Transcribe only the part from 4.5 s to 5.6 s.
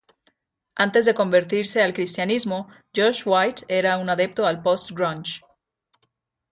post-grunge.